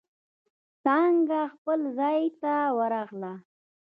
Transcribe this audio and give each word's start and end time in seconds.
څانگه 0.83 1.41
خپل 1.53 1.79
ځای 1.97 2.21
ته 2.41 2.53
ورغله. 2.77 3.33